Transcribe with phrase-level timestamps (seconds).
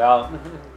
[0.00, 0.06] 大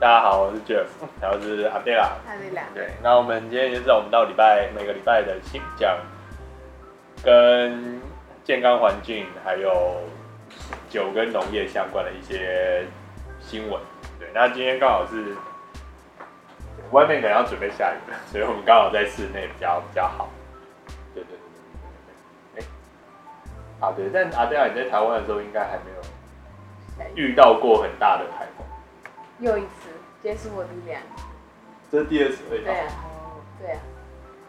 [0.02, 0.86] 家好，我是 Jeff，
[1.21, 2.62] 然后是阿贝拉，阿贝拉。
[2.73, 5.98] 对，那我们今天就是我们到礼拜每个礼拜的新讲
[7.23, 8.02] 跟
[8.44, 10.02] 健康环境还有
[10.90, 12.86] 酒跟农业相关的一些
[13.40, 13.81] 新闻。
[14.20, 15.34] 对，那今天刚好是
[16.92, 20.30] 外面可能要准备下雨了，所以我们刚好在室内比较比较好。
[21.16, 22.66] 对对对对对对。
[22.66, 26.03] 哎，啊对，但阿贝拉你在台湾的时候应该还没有。
[27.16, 28.62] 遇到过很大的台风，
[29.43, 29.89] 又一次，
[30.23, 31.23] 这是我的两次，
[31.91, 32.88] 这是第二次对啊，
[33.59, 33.79] 对啊，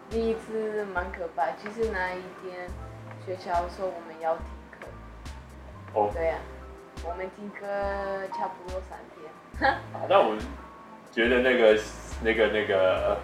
[0.08, 1.50] 第一次蛮可怕。
[1.60, 2.70] 其实那一天
[3.26, 4.86] 学校说我们要停课，
[5.94, 6.38] 哦，对啊，
[7.04, 7.66] 我们停课
[8.28, 9.68] 差不多三天。
[9.92, 10.36] 啊，那我
[11.10, 11.80] 觉得那个
[12.22, 13.18] 那个那个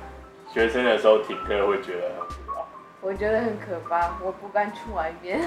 [0.52, 2.66] 学生的时候停课会觉得很无聊，
[3.00, 5.40] 我觉得很可怕，我不敢去外面。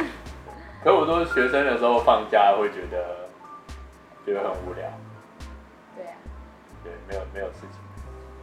[0.81, 3.23] 可我说学生的时候放假会觉得。
[4.25, 4.89] 觉得很无聊，
[6.83, 7.79] 对，没有没有事情。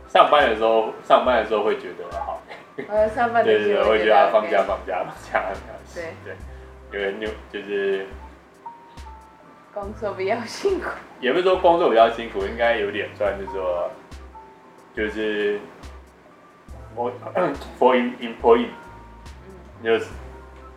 [0.09, 2.41] 上班的时候，上班的时候会觉得好。
[2.89, 6.03] 呃，上班的时候 对对，会觉得放假放假放假很开心。
[6.25, 6.35] 对
[6.91, 8.07] 对，因为你就是
[9.73, 10.87] 工作比较辛苦。
[11.21, 13.91] 也不是说工作比较辛苦，应该有点算是说，
[14.97, 15.61] 就是
[16.97, 17.13] 我
[17.79, 18.71] for employee，
[19.85, 20.07] 就是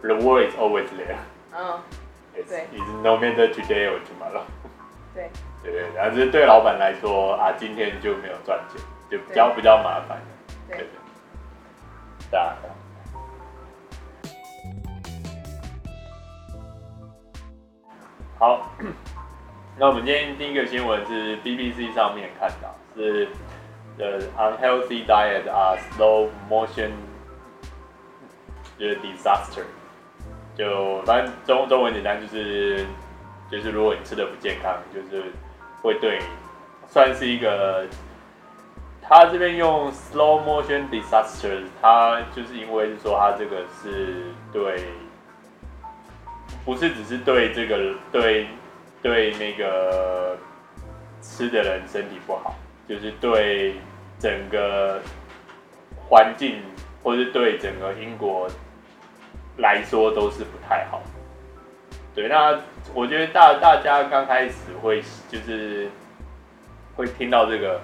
[0.01, 1.15] the work is always there。
[1.55, 1.79] 嗯，
[2.33, 4.43] 对，is no matter today or tomorrow。
[5.15, 5.29] 对
[5.63, 10.21] 对对，然后就是对老板来说啊，今天就没有赚钱，就比较比较麻烦。
[10.67, 10.87] 对对，
[12.29, 12.53] 对啊。
[18.37, 18.69] 好，
[19.77, 23.29] 那我们今天第一个新闻是 BBC 上面看到，是
[23.97, 26.91] The unhealthy diet are slow motion
[28.77, 29.63] 就是 disaster，
[30.57, 32.85] 就反正中中文简单就是。
[33.51, 35.25] 就是如果你吃的不健康，就是
[35.83, 36.19] 会对
[36.87, 37.85] 算是一个。
[39.05, 44.85] 他这边用 slow motion disaster，他就是因为是说他这个是对，
[46.63, 48.47] 不是只是对这个对
[49.01, 50.37] 对那个
[51.21, 52.55] 吃的人身体不好，
[52.87, 53.75] 就是对
[54.17, 55.01] 整个
[56.07, 56.61] 环境
[57.03, 58.47] 或是对整个英国
[59.57, 61.01] 来说都是不太好。
[62.15, 62.59] 对，那
[62.93, 65.89] 我觉得大大家刚开始会就是
[66.95, 67.81] 会听到这个，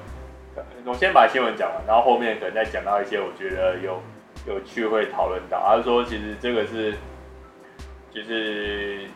[0.85, 3.99] 我先把新闻讲完，然后后面可能再讲到一些我觉得有
[4.45, 5.59] 有趣会讨论到。
[5.65, 6.93] 他说，其实这个是
[8.11, 9.07] 就是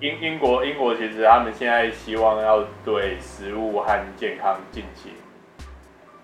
[0.00, 5.12] 英英国英国其实他们现在希望要对食物和健康进行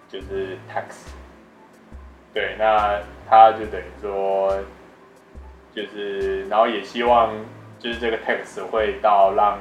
[0.09, 1.11] 就是 tax，
[2.33, 4.59] 对，那他就等于说。
[5.75, 7.33] 就是，然后也希望，
[7.79, 9.59] 就是这个 tax 会到让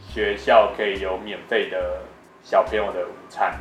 [0.00, 2.00] 学校可以有免费的
[2.42, 3.54] 小朋友的午餐，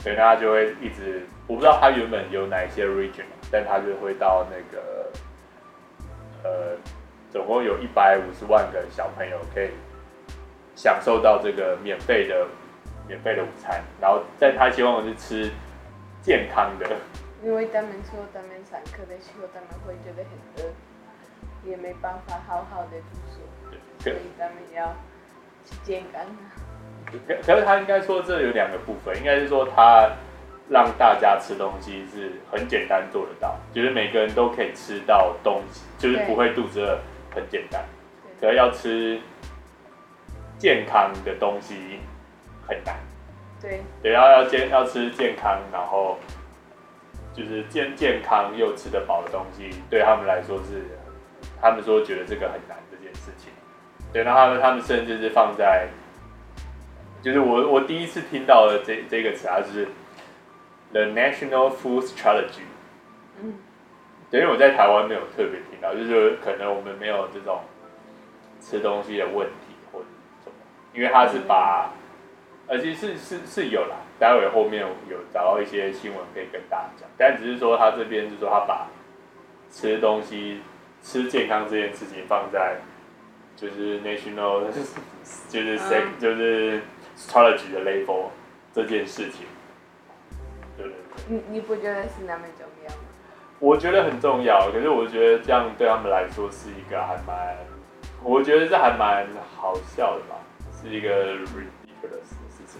[0.00, 5.10] 所以他就会一直，我不知道他原本有哪一些 region，但他就会到那个，
[6.42, 6.76] 呃，
[7.30, 9.70] 总共有一百五十万个小朋友可以
[10.74, 12.46] 享受到这个免费的
[13.06, 15.50] 免费的午餐，然后在他希望是吃
[16.20, 16.86] 健康的。
[17.42, 20.70] 因为他们说他们上课的时候他们会觉得很饿。
[21.62, 23.42] 也没办法好好的读书，
[23.98, 24.94] 所以他们要
[25.82, 26.24] 健康。
[27.04, 30.10] 可可是他应该说这有两个部分，应该是说他
[30.70, 36.98] 让大家吃东西是很简单做得到，就是每个人都可以吃到东西，就是不会肚子饿，
[37.34, 37.84] 很简单。
[38.40, 39.20] 可是要吃
[40.56, 42.00] 健康的东西
[42.66, 42.96] 很难。
[43.60, 43.82] 对。
[44.02, 46.18] 对，要要健要吃健康，然后
[47.40, 50.84] 就是健健康又吃得饱的东西，对他们来说是。
[51.62, 53.52] 他们说觉得这个很难这件事情，
[54.14, 55.88] 对，然后他们他们甚至是放在，
[57.20, 59.86] 就是我我第一次听到的这这个词啊，就是
[60.90, 62.64] The National Food Strategy，
[63.42, 63.58] 嗯，
[64.30, 67.60] 对，因为我在台湾没有特别听到，就是可能我们没有这种
[68.58, 70.06] 吃东西的问题或者
[70.42, 70.54] 什么，
[70.94, 71.90] 因为他是把，
[72.66, 78.86] 而且是是是有啦，待会后面有找到一些新闻可以跟大家讲，但只是说他这边就是说他把
[79.72, 80.60] 吃东西。
[81.02, 82.76] 吃健康这件事情放在
[83.56, 84.66] 就是 national
[85.48, 86.78] 就是 s、嗯、就是
[87.16, 88.26] strategy 的 level
[88.74, 89.46] 这件事情，
[90.76, 91.24] 对对对。
[91.26, 93.02] 你你不觉得是那么重要吗？
[93.60, 97.56] 我觉得很重要，可是我觉得这样对他们来说是一个还蛮，
[98.22, 99.26] 我觉得这还蛮
[99.56, 100.36] 好笑的吧，
[100.70, 102.36] 是一个 ridiculous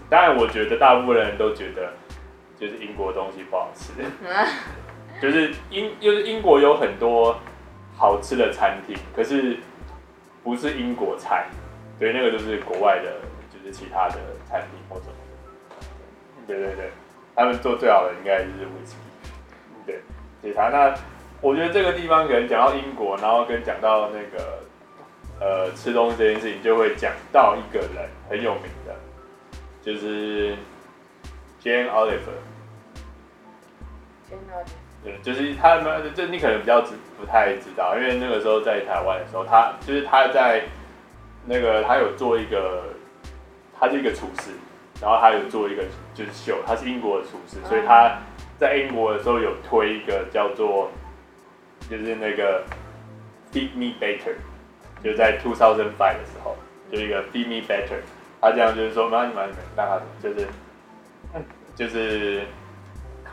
[0.09, 1.93] 当然，我觉得大部分人都觉得
[2.59, 3.91] 就是英国东西不好吃，
[5.21, 7.39] 就是英就是英国有很多。
[7.93, 9.57] 好吃的餐厅，可是
[10.43, 11.45] 不是英国菜，
[11.99, 13.11] 对，那个就是国外的，
[13.53, 14.15] 就就是其他的
[14.49, 15.13] 餐厅或什么。
[16.47, 16.89] 对对对，
[17.35, 19.31] 他们做最好的应该就是威士忌。
[19.85, 20.01] 对，
[20.41, 20.95] 其他那
[21.41, 24.63] 我觉得这个地方可能讲到英国，然后跟讲到那个
[25.39, 28.95] 呃吃东西这件事情，就会讲到一个人很有名的，
[29.81, 30.55] 就是
[31.61, 32.37] Jane Oliver。
[34.29, 34.81] Jane Oliver。
[35.03, 40.63] 对，就是他们，这你可能比较知不太知道，因为那个时候在台湾的时候，他就是他在
[41.47, 42.83] 那个他有做一个，
[43.79, 44.51] 他是一个厨师，
[45.01, 45.83] 然后他有做一个
[46.13, 48.15] 就是秀，他是英国的厨师，所以他
[48.59, 50.91] 在英国的时候有推一个叫做
[51.89, 52.63] 就是那个
[53.51, 54.35] Feed Me Better，
[55.03, 56.55] 就在 two thousand five 的时候，
[56.91, 58.01] 就一个 Feed Me Better，
[58.41, 60.47] 他这样就是说，那你们让他就是
[61.75, 62.41] 就是。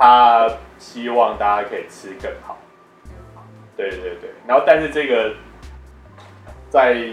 [0.00, 2.56] 他希望大家可以吃更好，
[3.76, 4.30] 对对对。
[4.46, 5.34] 然后，但是这个
[6.70, 7.12] 在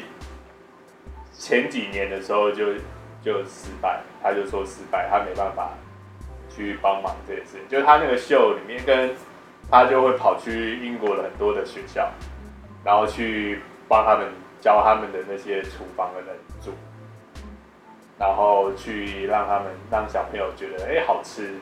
[1.34, 2.76] 前几年的时候就
[3.24, 5.72] 就失败，他就说失败，他没办法
[6.48, 7.68] 去帮忙这件事情。
[7.68, 9.16] 就是他那个秀里面，跟
[9.72, 12.12] 他就会跑去英国的很多的学校，
[12.84, 14.28] 然后去帮他们
[14.62, 16.72] 教他们的那些厨房的人煮，
[18.18, 21.54] 然后去让他们让小朋友觉得哎好吃。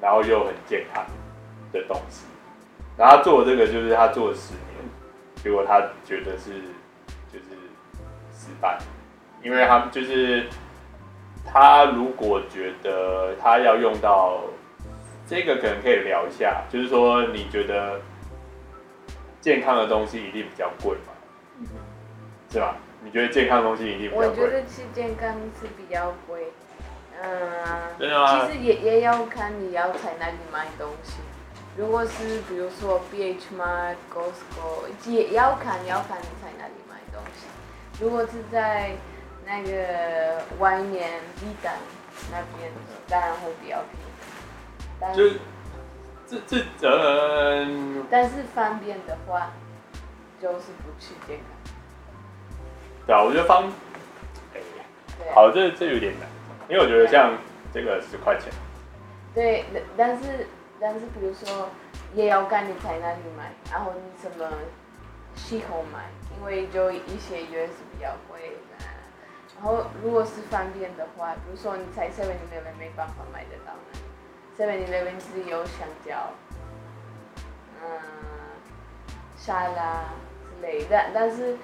[0.00, 1.04] 然后又很健康
[1.72, 2.24] 的东西，
[2.96, 4.88] 然后他做这个就是他做了十年，
[5.42, 6.52] 结果他觉得是
[7.32, 7.46] 就是
[8.32, 8.78] 失败，
[9.42, 10.46] 因为他就是
[11.44, 14.38] 他如果觉得他要用到
[15.26, 18.00] 这个，可能可以聊一下，就是说你觉得
[19.40, 21.66] 健康的东西一定比较贵吗？
[22.50, 22.76] 是吧？
[23.08, 24.28] 你觉得健康的东西一定比较贵？
[24.28, 26.52] 我觉得吃健康是比较贵。
[27.22, 31.14] 嗯，其实也也要看你要在哪里买东西。
[31.74, 37.46] 如果是比如说 BH Mart、Costco，也要看要看你在哪里买东西。
[37.98, 38.92] 如果是在
[39.46, 41.76] 那个外面 B 站
[42.30, 42.70] 那边，
[43.08, 44.04] 当然会比较便宜。
[45.00, 45.40] 但是
[46.28, 47.66] 这这这
[48.10, 49.50] 但是方便的话，
[50.42, 51.57] 就是不去健康。
[53.08, 53.64] 对啊，我觉得方，
[54.52, 54.60] 哎，
[55.34, 56.28] 好，这这有点难。
[56.68, 57.32] 因为我觉得像
[57.72, 58.52] 这个十块钱，
[59.34, 59.64] 对，
[59.96, 60.46] 但是
[60.78, 61.70] 但是比如说
[62.12, 64.46] 也要看你在哪里买，然后你什么
[65.34, 66.04] 时候买，
[66.36, 68.84] 因为就一些月是比较贵的。
[69.56, 73.72] 然后如果是方便的话，比如说你在 Seven Eleven 没办法买得到
[74.58, 76.28] ，Seven Eleven 只有香蕉，
[77.82, 77.88] 嗯，
[79.38, 80.04] 沙拉
[80.42, 81.56] 之类的，但是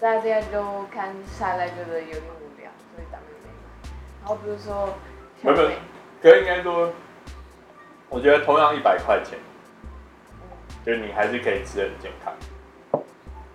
[0.00, 3.26] 大家就看下来觉得有点无聊，所以他们。
[4.20, 4.94] 然后比如说，
[5.40, 5.70] 没有，
[6.22, 6.92] 可应该说，
[8.08, 9.38] 我觉得同样一百块钱，
[10.84, 12.32] 就是你还是可以吃的很健康，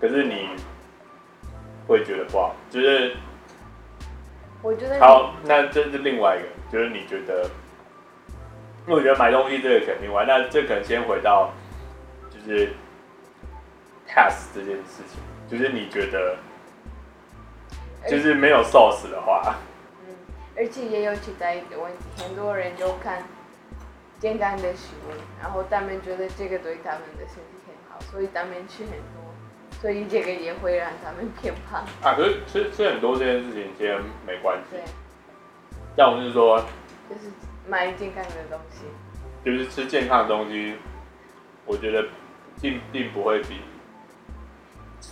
[0.01, 0.49] 可是你
[1.87, 3.15] 会觉得不好，就是，
[4.61, 7.49] 我觉得好，那这是另外一个，就是你觉得，
[8.85, 11.53] 因为我觉得买东西这个肯定玩，那这可能先回到，
[12.29, 12.73] 就是
[14.07, 15.21] test 这件事情，
[15.53, 16.35] 就是你觉得，
[18.09, 19.55] 就是没有 sauce 的话。
[20.07, 20.15] 嗯
[20.55, 23.23] 而且也有其他一个问题，很多人就看
[24.19, 29.33] 健康的食物，然后他们觉得这个对他们的身体很好，所以他们吃很多，
[29.81, 31.83] 所以这个也会让他们变胖。
[32.03, 34.77] 啊，可是吃吃很多这件事情其实没关系。
[34.77, 34.83] 对。
[35.95, 36.59] 要不就是说，
[37.09, 37.31] 就是
[37.67, 38.85] 买健康的东西。
[39.43, 40.75] 就是吃健康的东西，
[41.65, 42.07] 我觉得
[42.61, 43.59] 并并不会比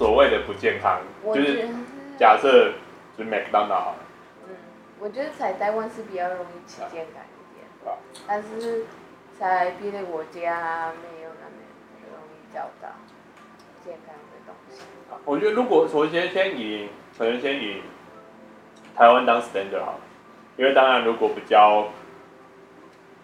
[0.01, 1.69] 所谓的不健康，就是
[2.17, 2.73] 假设
[3.15, 3.93] 就是麦当劳。
[4.99, 7.95] 我觉得在台湾是比较容易吃健康一点，
[8.27, 8.85] 但是
[9.39, 11.61] 在别的国家没有那么
[12.09, 12.89] 容易找到
[13.85, 14.81] 健康的东西。
[15.23, 17.83] 我觉得如果首先先以首先先以
[18.95, 19.99] 台湾当 standard 好了，
[20.57, 21.89] 因为当然如果比较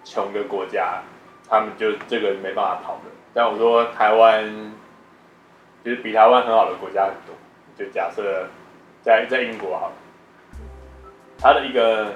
[0.04, 1.02] 穷的国家，
[1.50, 3.06] 他们就这个没办法讨论。
[3.34, 4.74] 但我说台湾
[5.88, 7.34] 就是比台湾很好的国家很多，
[7.78, 8.46] 就假设
[9.02, 9.94] 在在英国好了。
[11.40, 12.14] 他的一个，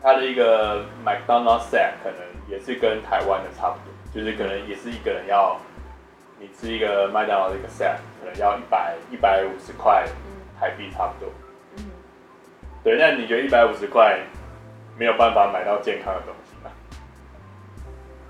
[0.00, 5.58] 它的一个麦当劳 set 可能也是跟台湾的差不多，就是可能也是一个人要，
[6.38, 10.06] 你吃一个麦当劳的一个 set 可能要一百一百五十块
[10.60, 11.28] 台币差不多。
[11.78, 11.90] 嗯。
[12.84, 14.20] 对，那你觉得一百五十块
[14.96, 16.70] 没有办法买到健康的东西吗？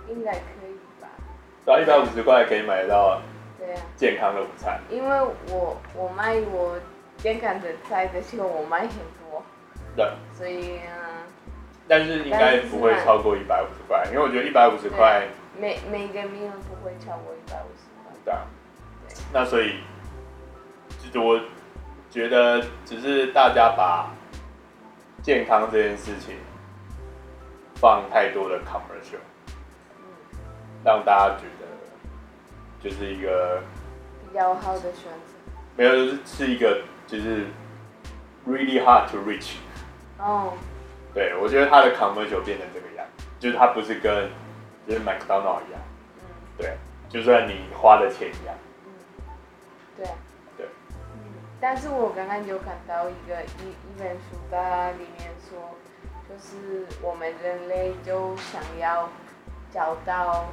[0.09, 1.09] 应该可以吧。
[1.67, 3.21] 对啊，一百五十块可以买到。
[3.97, 4.81] 健康的午餐。
[4.91, 6.79] 因为我我卖我
[7.19, 9.43] 健康的菜的时候，我卖很多。
[9.97, 11.23] 对，所以啊，
[11.87, 15.27] 但是应该不会超过一百五十块，因为我觉得一百五十块，
[15.59, 18.13] 每每个名额不会超过一百五十块。
[18.25, 18.41] 对啊，
[19.33, 19.81] 那所以，
[21.01, 21.41] 就是我
[22.11, 24.11] 觉得只是大家把
[25.23, 26.35] 健康这件事情
[27.77, 29.23] 放太多的 commercial，
[30.85, 31.67] 让大家觉得
[32.85, 33.63] 就是一个
[34.29, 35.51] 比较好的选择。
[35.75, 37.47] 没有，就是是一个就是
[38.47, 39.55] really hard to reach。
[40.19, 40.53] 哦。
[41.15, 43.07] 对，我觉得它的 commercial 变成这个样，
[43.41, 44.29] 就是它不是跟
[44.87, 45.81] 就是 McDonald 一样。
[46.19, 46.21] 嗯。
[46.59, 46.77] 对，
[47.09, 48.55] 就算你花的钱一样。
[48.85, 48.93] 嗯。
[49.97, 50.07] 对。
[51.61, 55.59] 但是我刚刚有看到一个一一本书，它里面说，
[56.29, 59.09] 就是我们人类就想要
[59.73, 60.45] 找到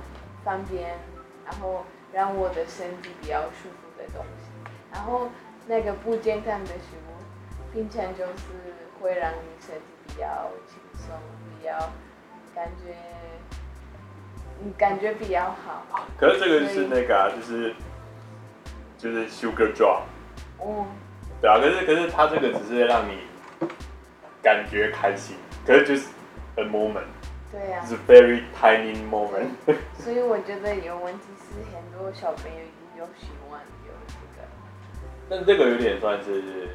[0.45, 0.97] 方便，
[1.45, 1.83] 然后
[2.13, 5.29] 让我的身体比较舒服的东西，然后
[5.67, 7.11] 那个不健康的食物，
[7.73, 11.15] 并且就是会让你身体比较轻松，
[11.57, 11.89] 比较
[12.53, 12.95] 感觉，
[14.59, 15.85] 你感觉比较好。
[16.17, 17.73] 可是这个就是那个啊，就是
[18.97, 20.01] 就是 sugar drop。
[20.59, 20.85] 哦，
[21.41, 23.17] 对啊，可是可是他这个只是让你
[24.43, 26.09] 感觉开心，可是就是
[26.55, 27.05] a moment，
[27.51, 29.49] 对呀、啊，是 very tiny moment。
[29.99, 32.59] 所以我觉得有问题是很多小朋友
[32.97, 34.47] 有喜欢有这个，
[35.29, 36.69] 但这个有点算是，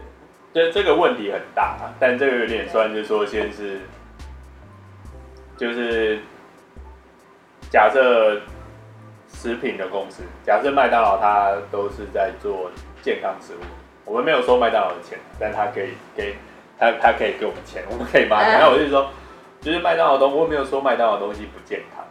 [0.53, 3.81] 这这个问题很大，但这个有点算是说，先是
[5.57, 6.21] 就是
[7.71, 8.43] 假设
[9.29, 12.71] 食品的公司，假设麦当劳，它都是在做。
[13.03, 13.59] 健康食物，
[14.05, 16.35] 我们没有收麦当劳的钱，但他可以给
[16.77, 18.43] 他，他可以给我们钱，我们可以吗？
[18.43, 19.09] 然后我就说，
[19.67, 22.05] 就是麦当劳东，我没有说麦当劳东西不健康，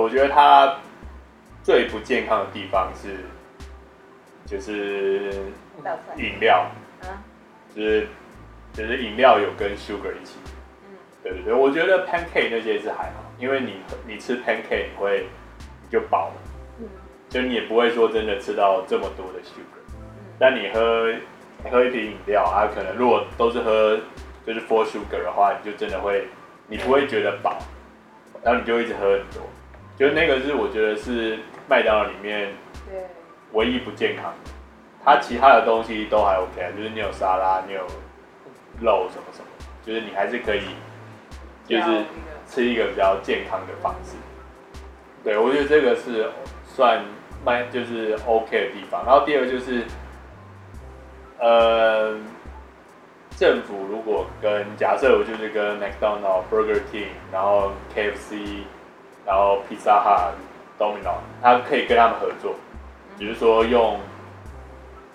[0.00, 0.78] 我觉得它
[1.60, 3.16] 最不健康的地方是，
[4.46, 5.42] 就是
[6.16, 6.70] 饮料，
[7.74, 8.06] 就是
[8.72, 10.38] 就是饮料有跟 sugar 一起，
[10.88, 13.72] 嗯，对对对，我觉得 pancake 那些是还好，因为你
[14.06, 15.26] 你吃 pancake 你会
[15.82, 16.34] 你就饱了，
[16.78, 16.88] 嗯，
[17.28, 19.96] 就你也不会说真的吃到这么多的 sugar。
[20.38, 21.12] 但你喝
[21.72, 23.98] 喝一瓶饮料啊，可能如果都是喝
[24.46, 26.28] 就是 for sugar 的话，你就真的会，
[26.68, 27.58] 你不会觉得饱，
[28.42, 29.42] 然后你就一直喝很多，
[29.96, 32.52] 就那个是我觉得是麦当劳里面
[33.52, 34.50] 唯一不健康的，
[35.04, 37.80] 它其他的东西都还 OK 啊，就是你有沙拉，你有
[38.80, 39.48] 肉什么什么，
[39.82, 40.62] 就是你还是可以，
[41.66, 42.04] 就是
[42.46, 44.16] 吃一个比较健康的方式。
[45.24, 46.30] 对，我觉得这个是
[46.64, 47.02] 算
[47.44, 49.84] 麦就是 OK 的地方，然后第二个就是。
[51.40, 52.16] 呃，
[53.38, 58.64] 政府如果跟假设我就是跟 McDonald、Burger King，然后 KFC，
[59.24, 60.32] 然后 Pizza Hut、
[60.76, 62.56] Domino，他可以跟他们合作，
[63.16, 64.00] 比如说用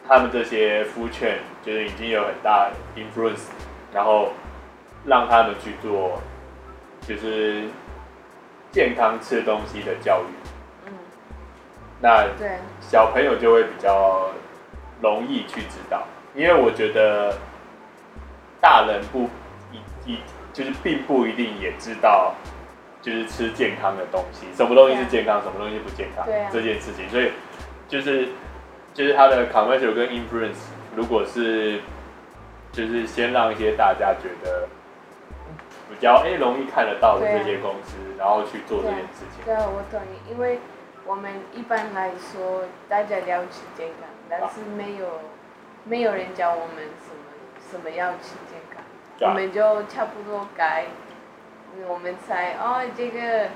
[0.08, 3.48] 他们这些 food chain，就是已经有很大 influence，
[3.94, 4.30] 然后
[5.06, 6.22] 让他们去做，
[7.06, 7.63] 就是
[8.72, 10.32] 健康吃东西的教育。
[10.86, 10.94] 嗯，
[12.00, 14.30] 那对小朋友就会比较
[15.01, 16.03] 容易去知道。
[16.36, 17.38] 因为我觉得
[18.63, 19.29] 大人不
[19.74, 20.20] 一一
[20.53, 22.34] 就是并不一定也知道，
[23.01, 27.34] 就是吃健康的东西，什么东西是健康，什么东西不健康这件事情，所以
[27.89, 28.29] 就是
[28.93, 31.82] 就是他的 commercial 跟 influence，如果是
[32.72, 34.70] 就是先让一些大家觉得
[35.89, 39.43] 比较哎容易看得到的这些公司，然后去做这件事情。
[39.43, 40.60] 对，我同意，因为
[41.05, 45.20] 我们一般来说大家了解健康，但是没有。
[45.86, 46.77] 没有人教我们
[47.74, 48.84] 什么什么要吃健康，
[49.27, 50.86] 啊、我们就差不多该，
[51.88, 53.50] 我们猜哦这个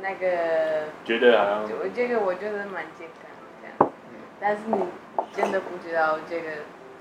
[0.00, 3.26] 那个，觉得好像，我这个我觉得蛮健康
[3.60, 4.86] 这样，嗯、但是你
[5.32, 6.50] 真的不知道这个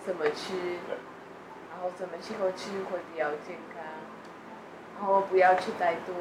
[0.04, 0.58] 怎么吃，
[1.70, 3.86] 然后什么时候吃会比较健康，
[4.98, 6.16] 然后不要吃太多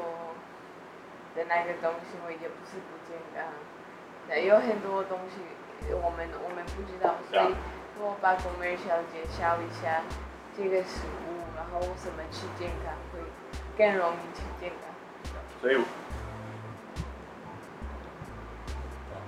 [1.35, 3.41] 的那个东西，我也不是不健康，
[4.45, 5.41] 有很多东西
[5.95, 7.55] 我们我们不知道，所以。
[8.03, 10.01] 我把宫美小姐教一下
[10.57, 13.19] 这个食物，然后什么吃健康会
[13.77, 14.79] 更容易吃健康。
[15.61, 15.77] 所以，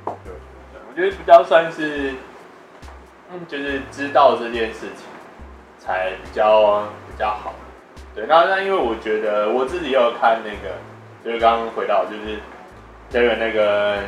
[0.05, 2.15] 我觉得比较算是，
[3.31, 5.05] 嗯，就是知道这件事情
[5.77, 7.53] 才比较比较好。
[8.15, 10.77] 对，那那因为我觉得我自己也有看那个，
[11.23, 12.39] 就是刚刚回到就是
[13.11, 13.99] 这个那个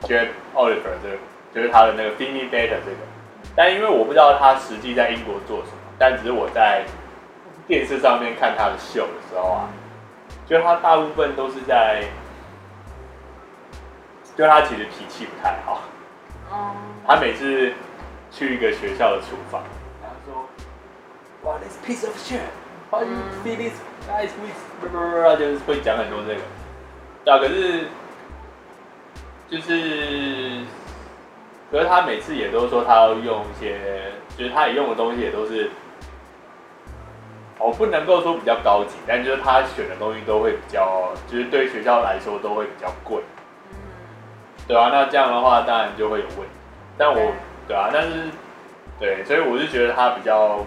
[0.00, 1.18] Jeff Oliver 这个，
[1.54, 3.11] 就是他的那个 Feed Me Better 这个。
[3.54, 6.84] 但因为我不知道他实际在英国做什么，但只是我在
[7.66, 9.68] 电视上面看他的秀的时候啊，
[10.46, 12.04] 就他大部分都是在，
[14.34, 15.82] 就他其实脾气不太好。
[16.50, 16.74] 哦。
[17.06, 17.72] 他每次
[18.30, 19.62] 去一个学校的厨房，
[20.00, 20.48] 他说
[21.42, 23.74] ：“哇，this piece of shit，how you feed this
[24.08, 26.40] guys with？” 就是会讲很多这个。
[27.24, 27.88] 对啊，可是
[29.50, 30.64] 就是。
[31.72, 33.78] 可是他每次也都说他要用一些，
[34.36, 35.70] 就是他也用的东西也都是，
[37.58, 43.22] 我不能够说比较高级，但就是他选的东西都会比较，就是对学校来说都会比较贵。
[43.70, 43.76] 嗯，
[44.68, 46.54] 对啊，那这样的话当然就会有问题。
[46.98, 47.32] 但我，对，
[47.68, 48.10] 对啊，但是，
[49.00, 50.58] 对，所以我是觉得他比较，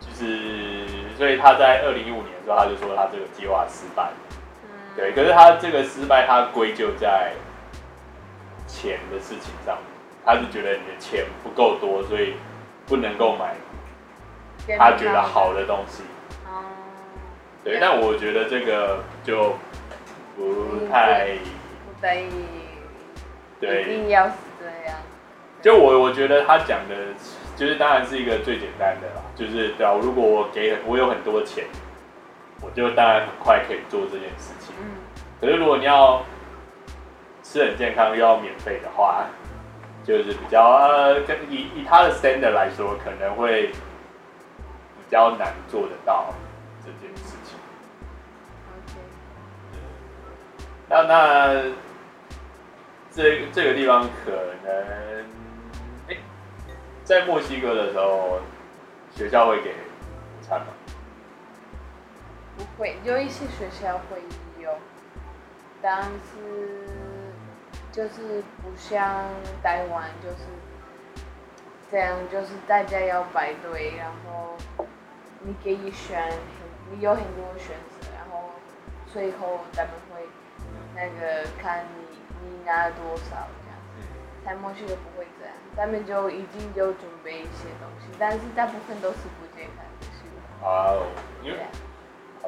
[0.00, 0.86] 就是，
[1.18, 4.08] 所以他在二零一五年的时候他就说他这个计划失败。
[4.62, 7.32] 嗯，对，可是他这个失败他归咎在
[8.74, 9.78] 钱的事情上，
[10.24, 12.34] 他是觉得你的钱不够多，所以
[12.86, 13.54] 不能够买。
[14.78, 16.02] 他觉得好的东西，
[16.46, 16.64] 哦，
[17.62, 19.54] 对，但我觉得这个就
[20.34, 21.36] 不太，
[21.84, 22.24] 不太，
[23.60, 24.96] 对，一定要是这样。
[25.60, 26.94] 就我我觉得他讲的，
[27.56, 31.64] 就是当然是一个最简单的啦，就是对啊，如果我给我有很多钱，
[32.62, 34.74] 我就当然很快可以做这件事情。
[34.80, 34.96] 嗯，
[35.40, 36.24] 可是如果你要
[37.54, 39.26] 吃很健康又要免费的话，
[40.02, 43.72] 就是比较呃，跟以以他的 standard 来说，可能会。
[45.06, 46.34] 比较难做得到
[46.80, 47.56] 这件事情。
[50.88, 51.62] 那那
[53.12, 54.32] 这这个地方可
[54.64, 55.24] 能，
[56.08, 56.16] 欸，
[57.04, 58.40] 在墨西哥的时候，
[59.14, 60.66] 学校会给午餐吗？
[62.56, 64.20] 不会，有一些学校会
[64.60, 64.70] 有，
[65.80, 67.13] 但是
[67.94, 69.24] 就是不像
[69.62, 70.42] 台湾，就是
[71.92, 74.56] 这样，就是大家要排队，然后。
[75.46, 76.32] 你可以选，
[76.90, 78.48] 你有很多选择，然后
[79.12, 80.26] 最后他们会
[80.96, 84.08] 那个看你你拿了多少这样子。
[84.42, 90.64] 在墨西哥不会这样，他们就已经就准备一些东西，但是大部分都是不健康的食物。
[90.64, 90.96] 啊，
[91.42, 91.58] 因为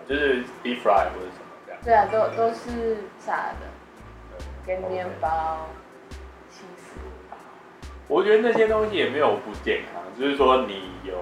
[0.08, 1.80] 就是 deep fry 或者什么这样。
[1.84, 3.68] 对啊，都都是炸的，
[4.66, 5.66] 跟面包、
[6.50, 6.98] 起司。
[8.08, 11.14] 我觉得那些东西也没有不健康，就是说你有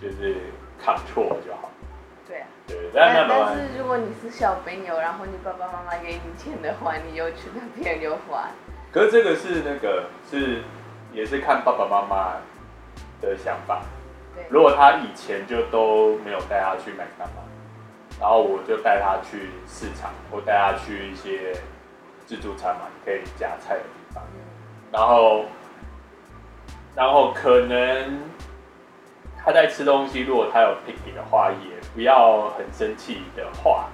[0.00, 0.36] 就是。
[0.78, 1.70] 看错就好。
[2.28, 2.46] 对啊。
[2.68, 8.50] 对，但但是如果你是小朋友，然后你爸爸妈妈给你钱的话，你又去那边又花。
[8.92, 10.62] 可是这个是那个是
[11.14, 12.34] 也是看爸爸妈妈
[13.22, 13.82] 的想法。
[14.34, 14.44] 对。
[14.50, 17.42] 如果他以前就都没有带他去麦当劳，
[18.20, 21.54] 然后我就带他去市场，或带他去一些
[22.26, 24.22] 自助餐嘛，可以夹菜的地方。
[24.92, 25.44] 然后，
[26.94, 28.20] 然后可能。
[29.48, 33.86] 他在吃东西，如果他有 picky 的话，也不要很生气的话，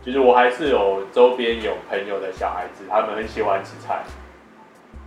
[0.00, 4.04] 就是我还是有周边有朋友的小孩子，他们很喜欢吃菜。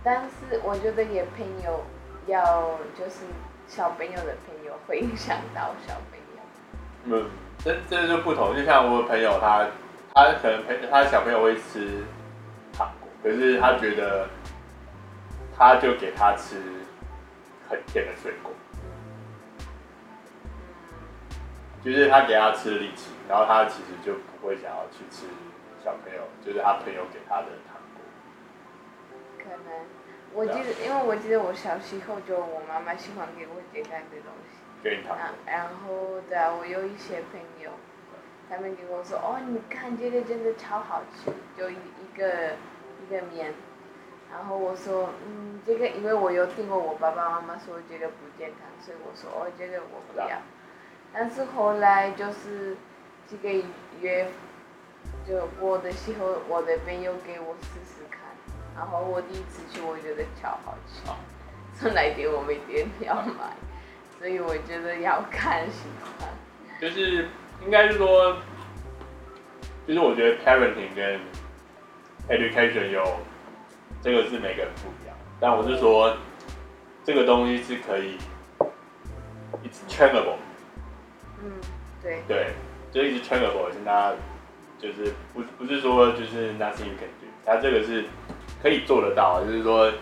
[0.04, 1.82] 但是我觉得也朋友
[2.26, 3.20] 要就是
[3.66, 6.42] 小朋友的朋友会影响到小朋友。
[7.06, 7.30] 嗯，
[7.64, 9.66] 这这就不同，就像我的朋友他
[10.12, 12.04] 他可能朋他小朋友会吃，
[13.22, 14.28] 可是他觉得
[15.56, 16.56] 他就给他吃
[17.68, 18.52] 很甜的水果。
[21.82, 25.24] 就是他给他吃力气，然后他其实就不会想要去吃
[25.82, 28.04] 小朋友，就是他朋友给他的糖果。
[29.38, 29.86] 可能，
[30.34, 34.60] 我记得，因为我记得我小时候就我妈妈喜欢给我这样的东西。
[34.82, 35.26] 给你糖果。
[35.46, 37.70] 然后，对啊，我有一些朋友，
[38.50, 42.69] 他们给我说：“哦，你看这个真的超好吃，就一一个一
[43.10, 43.52] 个面。”
[44.32, 50.38] 然后我说：“嗯，这个因为我有听过我爸爸妈妈说这个不健康，所以我说哦，这个我不要。”
[51.12, 52.76] 但是后来就是
[53.26, 53.48] 几个
[54.00, 54.28] 月
[55.26, 58.20] 就过的时候，我的朋友给我试试看，
[58.76, 61.02] 然后我第一次去，我觉得超好吃，
[61.76, 63.52] 从来点我没点要买，
[64.20, 66.28] 所以我觉得要看喜欢。
[66.80, 67.28] 就是
[67.64, 68.36] 应该是说，
[69.88, 71.20] 就是我觉得 parenting 跟
[72.30, 73.04] education 有
[74.00, 76.16] 这个是每个人不一样，但我是说
[77.04, 78.16] 这个东西是可以
[79.64, 80.36] ，it's trainable。
[81.42, 81.52] 嗯，
[82.00, 82.46] 对，对，
[82.92, 84.12] 就一直 trainable，是他，
[84.78, 88.04] 就是不不是说就是 nothing you can do，他这个是
[88.62, 89.92] 可以做得到，就是说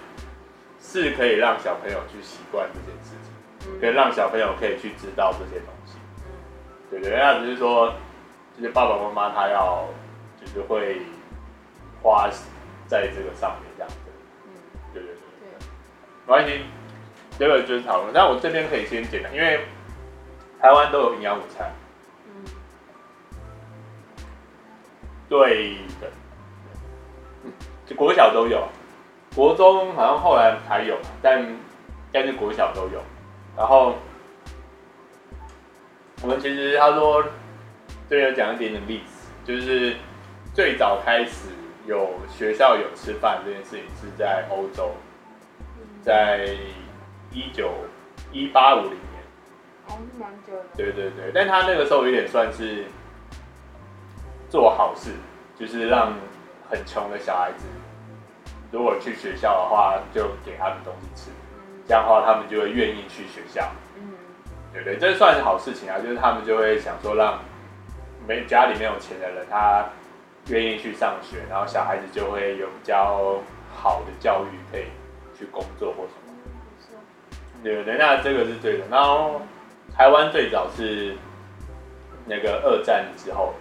[0.81, 6.31] 是可以让小朋友去习惯这件事情，嗯、可以让小朋友可以去知道这些东西，嗯、
[6.91, 7.95] 对对，那只是说，
[8.57, 9.89] 就是爸爸妈妈他要
[10.41, 11.01] 就是会
[12.03, 12.29] 花
[12.87, 13.97] 在这个上面这样子，
[14.47, 14.51] 嗯，
[14.93, 15.21] 对对对。
[15.41, 15.49] 对，
[16.27, 16.65] 没关系，
[17.39, 19.61] 这个就是讨论，但我这边可以先简单，因为。
[20.61, 21.73] 台湾都有营养午餐，
[22.27, 22.45] 嗯，
[25.29, 25.77] 对。
[26.01, 26.11] 的，
[27.87, 28.67] 就国小都有，
[29.37, 31.47] 国中好像后来才有，但
[32.11, 33.01] 但是国小都有。
[33.57, 33.95] 然后
[36.23, 37.23] 我们其实他说，
[38.11, 39.95] 这边有讲一点点历史，就是
[40.53, 41.51] 最早开始
[41.89, 44.91] 有学校有吃饭这件事情是在欧洲，
[46.03, 46.55] 在
[47.33, 47.73] 一九
[48.31, 48.93] 一八五零。
[49.87, 50.65] 哦，蛮久的。
[50.77, 52.85] 对对对，但他那个时候有点算是
[54.51, 55.13] 做好事，
[55.59, 56.13] 就是让
[56.69, 57.65] 很穷的小孩子，
[58.71, 63.67] 如果去学校的话，就给他们东西吃，嗯、这样的话他们就会愿意去学校。
[63.97, 64.13] 嗯，
[64.75, 67.39] 对对，这算是好事情啊，就是他们就会想说，让
[68.27, 69.87] 没家里没有钱的人，他
[70.49, 73.41] 愿意去上学，然后小孩子就会有比较
[73.75, 74.85] 好的教育，可以
[75.39, 76.33] 去工作或什么。
[77.63, 78.85] 对对，那这个是对的。
[78.91, 79.43] 然后
[79.95, 81.17] 台湾最早是
[82.25, 83.55] 那个二战之后，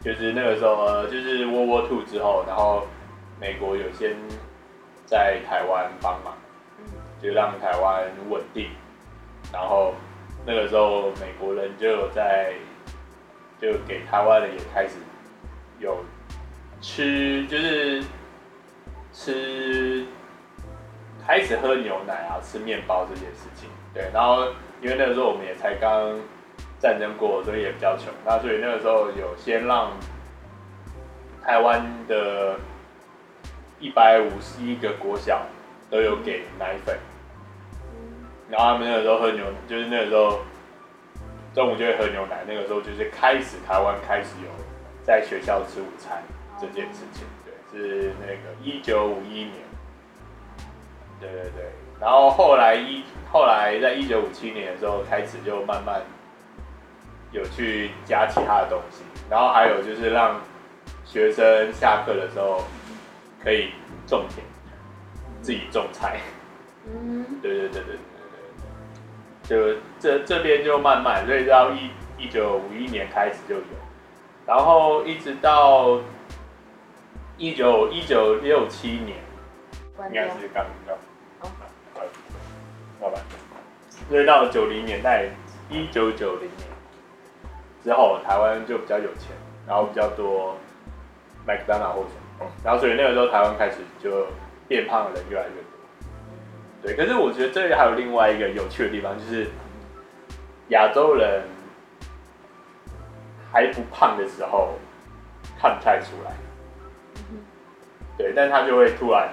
[0.00, 2.86] 就是那个时候，就是 World War Two 之后，然后
[3.40, 4.16] 美国有先
[5.04, 6.34] 在台湾帮忙，
[7.22, 8.70] 就让台湾稳定。
[9.52, 9.94] 然后
[10.44, 12.54] 那个时候美国人就有在，
[13.60, 14.94] 就给台湾人也开始
[15.78, 16.04] 有
[16.80, 18.04] 吃，就是
[19.12, 20.06] 吃。
[21.28, 24.44] 开始喝牛奶啊，吃面包这件事情，对，然后
[24.80, 26.16] 因为那个时候我们也才刚
[26.78, 29.90] 战争过，所以也比较穷，那所以那个时候有先让
[31.42, 32.54] 台湾的
[33.80, 35.44] 一百五十一个国小
[35.90, 36.96] 都有给奶粉，
[38.48, 40.38] 然后他们那个时候喝牛，就是那个时候
[41.52, 44.48] 中午就会喝牛奶，那个时候就是开始台湾开始有
[45.06, 46.22] 在学校吃午餐
[46.60, 49.52] 这件事情，对，是那个一九五一年。
[51.20, 56.02] 对对对，然后后来一后来在一九五七年的时候开始就慢慢
[57.30, 60.40] 有去加其他的东西，然后还有就是让
[61.04, 62.64] 学生下课的时候
[63.42, 63.70] 可以
[64.06, 64.44] 种田，
[65.40, 66.20] 自己种菜。
[66.84, 67.96] 嗯，对对对对
[69.48, 73.62] 对对，就这这边就慢慢，所以到一一九五一年开始就有，
[74.46, 75.98] 然后一直到
[77.36, 79.18] 一九一九六七年，
[80.08, 80.96] 应该是刚刚。
[82.98, 83.18] 好吧，
[84.08, 85.28] 所以到九零年代，
[85.68, 86.68] 一九九零年
[87.84, 89.32] 之后，台湾就比较有钱，
[89.66, 90.56] 然后比较多
[91.44, 94.26] 麦当劳或什么，然后所以那个时候台湾开始就
[94.66, 95.62] 变胖的人越来越多。
[96.82, 99.48] 对，可是我觉得这里还有另外一个有趣的地方，就是
[100.68, 101.42] 亚洲人
[103.56, 104.74] 还不胖的时候
[105.58, 106.30] 看不太出来，
[108.18, 109.32] 对，但他就会突然，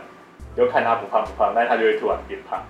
[0.49, 2.63] 你就看他不胖不胖，但他就会突然变胖。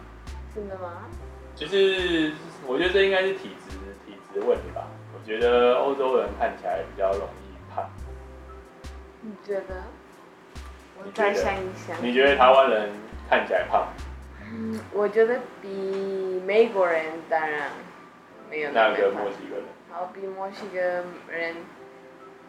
[0.56, 1.06] 真的吗？
[1.54, 2.34] 其实
[2.66, 4.88] 我觉得这应该是体质体质的问题吧。
[5.14, 7.88] 我觉得欧洲人看起来比较容易胖。
[9.22, 9.84] 你觉得？
[10.98, 11.96] 我再想一想。
[12.02, 12.90] 你觉得台湾人
[13.30, 13.88] 看起来胖？
[14.52, 17.70] 嗯，我觉得比美国人当然
[18.50, 18.90] 没有那。
[18.90, 19.66] 那个墨西哥人。
[19.94, 20.80] 好，比墨西哥
[21.30, 21.56] 人，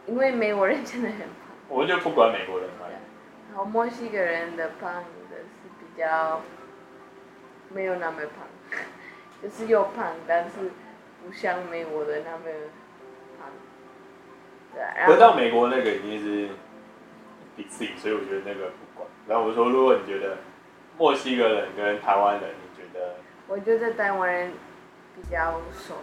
[0.07, 1.29] 因为美国人真的很胖。
[1.69, 2.87] 我就不管美国人嘛。
[3.51, 4.95] 然后墨西哥人的胖
[5.31, 6.41] 的是比较。
[7.71, 8.47] 没有那么胖，
[9.43, 10.71] 就是又胖，但是
[11.25, 12.45] 不像美国的那么
[13.41, 13.49] 胖。
[14.73, 16.51] 对，然后到美国那个已经是
[17.57, 19.09] 比自己，所以我觉得那个不管。
[19.27, 20.37] 然后我说，如果你觉得
[20.99, 23.17] 墨西哥人跟台湾人，你觉得？
[23.49, 24.53] 我觉得台湾人
[25.17, 25.97] 比较瘦，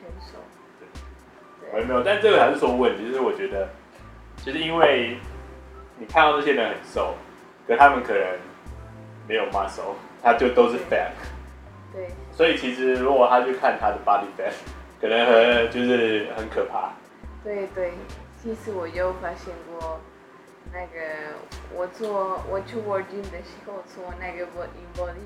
[0.00, 0.38] 很瘦。
[1.72, 1.72] 对。
[1.72, 3.68] 没有没有，但这个还是说问题，就是我觉得，
[4.36, 5.18] 其实因为
[5.98, 7.14] 你看到这些人很瘦，
[7.66, 8.22] 可他们可能
[9.26, 9.94] 没有 muscle。
[10.20, 11.12] 他就都是 fat，
[11.92, 14.52] 对，所以其实如果他去看他的 body fat，
[15.00, 16.90] 可能很就是很可怕。
[17.44, 17.92] 对对，
[18.42, 20.00] 其实我有发现过，
[20.72, 21.38] 那个
[21.72, 25.22] 我做我去 working 的时候做那个 body，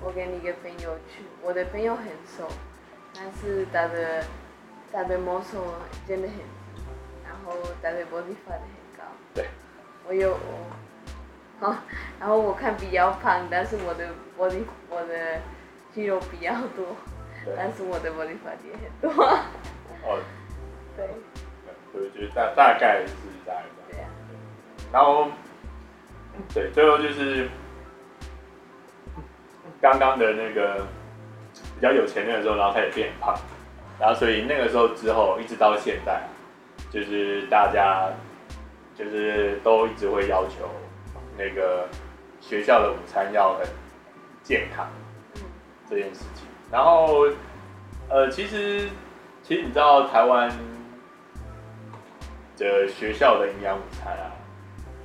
[0.00, 2.46] 我跟一个朋友去，我的朋友很瘦，
[3.12, 4.22] 但是他的
[4.92, 5.74] 他的 muscle
[6.06, 6.36] 真的很，
[7.24, 9.04] 然后他的 body fat 很高。
[9.34, 9.48] 对，
[10.06, 10.36] 我有。
[11.60, 11.76] 好，
[12.18, 14.56] 然后我看比较胖，但是我的我的
[14.88, 15.40] 我的
[15.92, 16.96] 肌肉比较多，
[17.56, 19.24] 但是我的 body fat 也很多。
[19.24, 20.18] 哦，
[20.96, 21.06] 对。
[21.92, 23.12] 对，我觉得大大概是
[23.44, 23.62] 这样。
[23.90, 23.98] 对。
[24.90, 25.28] 然后，
[26.54, 27.48] 对，最后就是
[29.80, 30.86] 刚刚的那个
[31.74, 33.36] 比较有钱那个时候，然后他也变胖，
[34.00, 36.22] 然后所以那个时候之后一直到现在，
[36.90, 38.10] 就是大家
[38.96, 40.68] 就是都一直会要求。
[41.36, 41.86] 那个
[42.40, 43.66] 学校的午餐要很
[44.42, 44.86] 健康，
[45.88, 46.46] 这件事情。
[46.70, 47.26] 然后，
[48.08, 48.88] 呃，其实，
[49.42, 50.50] 其实你知道台湾
[52.58, 54.32] 的学校的营养午餐啊，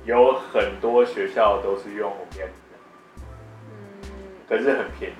[0.04, 3.22] 有很多学校都是用 organic 的，
[4.02, 4.08] 嗯，
[4.46, 5.14] 可是很便宜。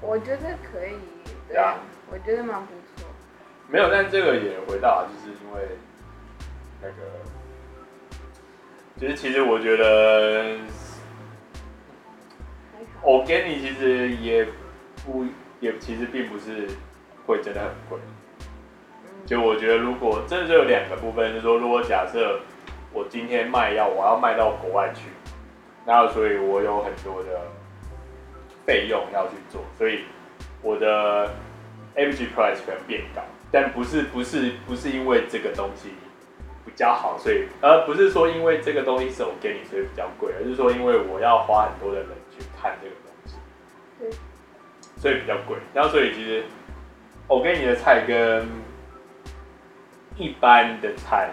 [0.00, 0.96] 我觉得可以，
[1.48, 1.74] 对啊，
[2.10, 3.08] 我觉得蛮不错。
[3.68, 5.76] 没有，但这个也回到，就是因为
[6.80, 6.94] 那个。
[8.98, 10.56] 就是其实我觉得
[13.02, 14.46] ，organic 其实也
[15.04, 15.26] 不
[15.60, 16.66] 也其实并不是
[17.26, 17.98] 会真的很贵。
[19.26, 22.40] 就我觉得，如果真的就有两个部分，就是说，如果假设
[22.90, 25.10] 我今天卖药，我要卖到国外去，
[25.84, 27.42] 那所以我有很多的
[28.64, 30.04] 费用要去做，所以
[30.62, 31.34] 我的
[31.96, 35.90] average price 可能变高，但不是不是不是因为这个东西
[36.64, 43.36] 比较好，所以而不是说因为这个东西是我给你，所以比较贵，而是说因为我要花很多的人去看这个东西，
[43.98, 44.10] 对，
[44.96, 45.56] 所以比较贵。
[45.72, 46.44] 然后所以其实
[47.26, 48.46] 我给你的菜跟
[50.16, 51.30] 一般的菜，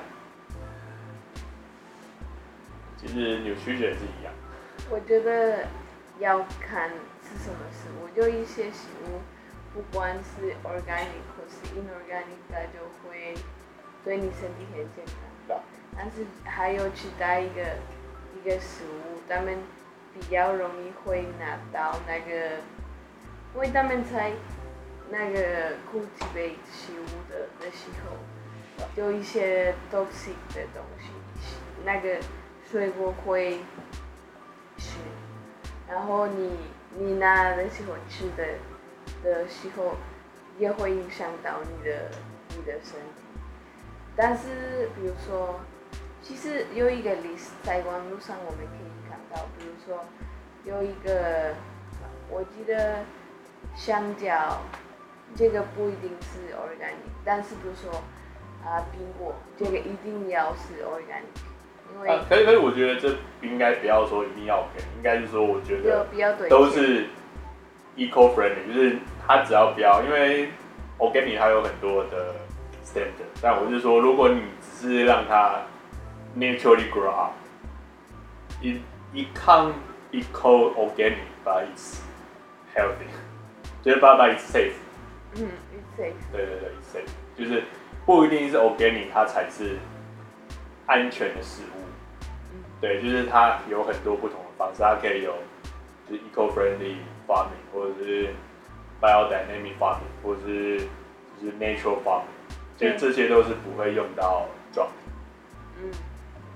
[2.97, 4.33] 其实扭曲觉是一样。
[4.89, 5.65] 我觉得
[6.19, 6.89] 要看
[7.21, 9.19] 是什么食物，就一些食物，
[9.73, 13.33] 不管是 organic 或是 inorganic，它就会
[14.03, 15.05] 对你身体很健
[15.47, 15.59] 康。
[15.95, 17.61] 但是还有其他一个
[18.35, 19.57] 一个食物，他们
[20.13, 22.57] 比较容易会拿到那个，
[23.55, 24.31] 因为他们在
[25.09, 28.17] 那个 cultivate 食物的的时候。
[28.95, 31.11] 有一些 toxic 的东西，
[31.85, 32.17] 那个
[32.69, 33.59] 水果会
[34.77, 34.97] 吃，
[35.87, 36.57] 然后你
[36.97, 38.43] 你拿的时候吃的
[39.23, 39.95] 的时候，
[40.59, 42.11] 也会影响到你的
[42.49, 43.23] 你的身体。
[44.15, 45.59] 但是比如说，
[46.21, 50.03] 其实有一个 list 在网络上我们可以看到，比如说
[50.65, 51.53] 有一个，
[52.29, 53.03] 我记得
[53.75, 54.61] 香蕉，
[55.35, 58.01] 这个不一定是 organic，但是比如说。
[58.65, 61.35] 啊，苹果这个一定要是 organic，
[61.93, 66.07] 因为可以可以，我觉得这应该不要说一定要给，应该是说我觉得
[66.47, 67.07] 都是
[67.97, 70.49] eco friendly，就是它只要不要，因为
[70.97, 72.35] organic 它有很多的
[72.85, 75.61] standard，但我是说，如果你只是让它
[76.37, 78.77] naturally grow up，it
[79.13, 79.73] it can't
[80.11, 81.99] be called organic，but it's
[82.75, 83.07] healthy，
[83.83, 84.73] 就是 but but it's safe，
[85.35, 87.63] 嗯，it's safe，对对对，it's safe，就是。
[88.05, 89.77] 不一定是 organic，它才是
[90.87, 91.79] 安全的食物。
[92.51, 95.33] 嗯、对，就是它有很多不同的方式，它可以有
[96.05, 96.95] 就是 eco-friendly
[97.27, 98.33] farming，或者是
[99.01, 100.79] biodynamic farming，或者是
[101.39, 102.33] 就是 natural farming，
[102.77, 104.87] 其实这些都是不会用到 drug。
[105.77, 105.91] 嗯，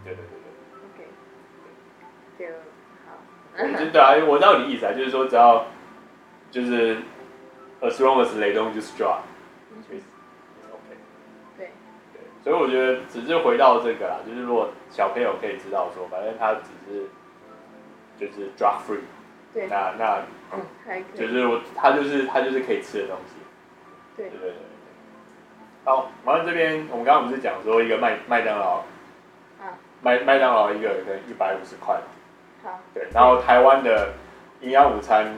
[0.04, 0.48] 对对对对。
[0.86, 1.08] OK，
[2.38, 2.46] 就
[3.06, 3.92] 好。
[3.92, 5.66] 对啊，我知道你意思啊，就是说只要
[6.52, 6.98] 就是
[7.82, 9.20] as long as they don't use drug。
[12.44, 17.10] 所以我觉得，只是回到这个啦，就是如果小朋友可以知道说，反正他只是
[18.18, 19.02] 就是 drug free，
[19.58, 20.24] 对，那那
[21.16, 23.36] 就是我他就是他就是可以吃的东西，
[24.16, 24.30] 对。
[24.30, 24.56] 对对对。
[25.84, 28.84] 好，完了这边我们刚刚不是讲说一个麦麦当劳，
[29.60, 29.74] 啊。
[30.02, 32.00] 麦麦当劳一个可能一百五十块，
[32.64, 34.14] 好，对，然后台湾的
[34.62, 35.34] 营养午餐，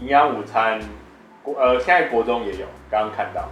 [0.00, 0.80] 营养午餐
[1.42, 3.48] 国呃现在国中也有，刚刚看到，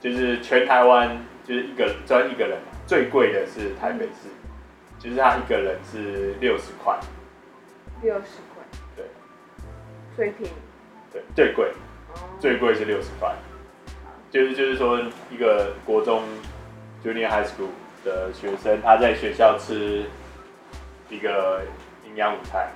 [0.00, 1.18] 就是全台湾。
[1.42, 4.60] 就是一个专一个人，最贵的是台北市，嗯、
[5.00, 6.96] 就是他一个人是六十块，
[8.02, 8.38] 六十
[10.20, 10.52] 最便宜，
[11.10, 11.72] 对，最贵，
[12.12, 13.34] 哦、最贵是六十块，
[14.30, 16.22] 就是就是说一个国中
[17.02, 17.70] Junior High School
[18.04, 20.04] 的学生，他在学校吃
[21.08, 21.62] 一个
[22.06, 22.68] 营养午餐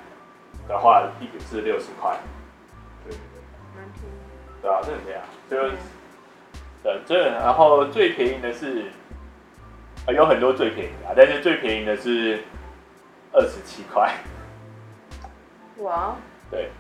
[0.66, 2.16] 的话，一个是六十块，
[3.04, 4.16] 对对对，蛮便宜，
[4.62, 5.76] 对啊，是这样，就。
[6.82, 8.86] 对，这然后最便宜的是，
[10.08, 12.42] 有很多最便宜的，啊，但是最便宜的是
[13.32, 14.14] 二十七块。
[15.80, 16.16] 哇！
[16.50, 16.70] 对，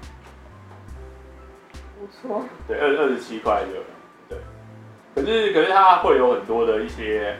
[1.98, 2.42] 不错。
[2.66, 3.80] 对，二二十七块就
[4.28, 4.38] 对。
[5.14, 7.36] 可是可是它会有很多的一些，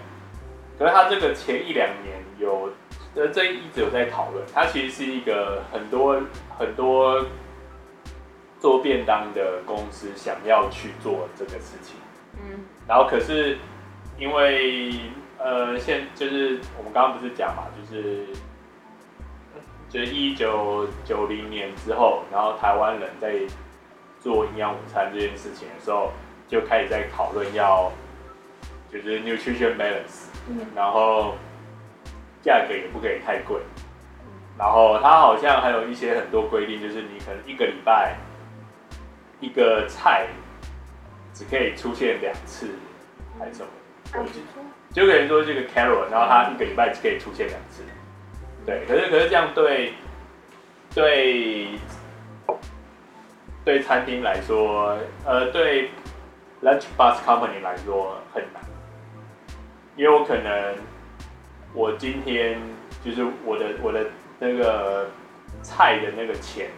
[0.78, 2.70] 可是它这个前一两年有，
[3.14, 4.44] 呃，这一直有在讨论。
[4.52, 6.20] 它其实是一个很多
[6.58, 7.24] 很多
[8.58, 11.96] 做便当的公司想要去做这个事情。
[12.34, 13.58] 嗯，然后可是
[14.18, 14.92] 因为
[15.38, 18.26] 呃，现就是我们刚刚不是讲嘛，就是
[19.88, 23.34] 就是一九九零年之后，然后台湾人在
[24.24, 26.10] 做营养午餐这件事情的时候，
[26.48, 27.92] 就开始在讨论要
[28.90, 31.36] 就是 nutrition balance，嗯，然后
[32.42, 33.60] 价格也不可以太贵，
[34.58, 38.16] 然后它好像还有一些很多规定，就是你可能一个礼拜
[39.40, 40.26] 一个菜。
[41.36, 42.68] 只可以出现两次，
[43.40, 43.68] 还是什么？
[44.14, 44.24] 嗯、
[44.92, 47.82] 就可以说这个 Carol，然后他一个礼拜只可以出现两次。
[48.64, 49.94] 对，可是可是这样对
[50.94, 51.70] 对
[53.64, 55.90] 对餐厅来说，呃，对
[56.62, 58.62] Lunch Bus Company 来说很难，
[59.96, 60.76] 因为我可能
[61.72, 62.60] 我今天
[63.04, 64.06] 就是我的我的
[64.38, 65.08] 那个
[65.62, 66.68] 菜的那个钱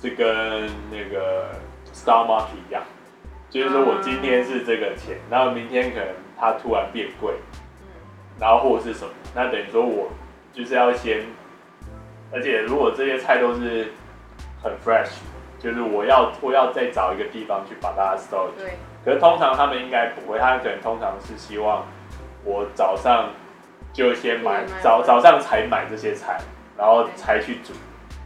[0.00, 1.48] 是跟那个。
[1.94, 2.82] stock market 一样，
[3.48, 6.08] 就是说我今天是这个钱，然后明天可能
[6.38, 7.32] 它突然变贵，
[8.38, 10.10] 然后或者是什么，那等于说我
[10.52, 11.24] 就是要先，
[12.30, 13.92] 而且如果这些菜都是
[14.62, 15.08] 很 fresh，
[15.66, 18.50] 就是我要我要再找一个地方去把它 store。
[18.56, 18.78] 对。
[19.04, 21.84] 可是通常他们应该不会，他们可能通常是希望
[22.44, 23.30] 我早上
[23.92, 26.38] 就先买，早早上才买这些菜，
[26.78, 27.72] 然后才去煮。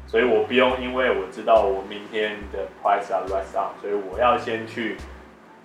[0.07, 4.97] 所以我不用，因为我知道我明天的 price 要 rise up，所以我要先去